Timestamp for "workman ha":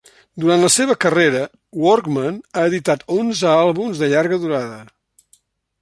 1.83-2.65